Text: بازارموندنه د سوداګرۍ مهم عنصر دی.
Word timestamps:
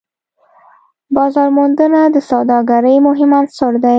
بازارموندنه 1.15 2.01
د 2.15 2.17
سوداګرۍ 2.29 2.97
مهم 3.07 3.31
عنصر 3.39 3.73
دی. 3.83 3.89